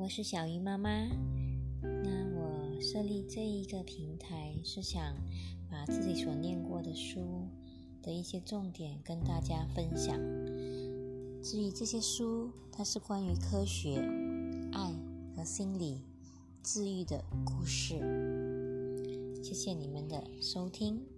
[0.00, 1.08] 我是小鱼妈妈。
[1.82, 5.02] 那我设立这一个平台是想
[5.68, 7.48] 把自己所念过的书
[8.00, 10.16] 的一些重点跟大家分享。
[11.42, 13.96] 至于这些书它是关于科学
[14.72, 14.94] 爱
[15.34, 16.00] 和心理
[16.62, 17.96] 治愈的故事。
[19.42, 21.17] 谢谢你们的收听。